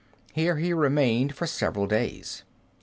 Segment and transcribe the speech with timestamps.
[0.33, 2.41] Here he remained for several days.